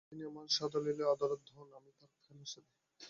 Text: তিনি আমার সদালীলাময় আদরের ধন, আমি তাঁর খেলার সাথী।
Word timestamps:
তিনি 0.07 0.23
আমার 0.25 0.47
সদালীলাময় 0.49 1.11
আদরের 1.13 1.41
ধন, 1.49 1.67
আমি 1.77 1.91
তাঁর 1.97 2.11
খেলার 2.23 2.49
সাথী। 2.53 2.73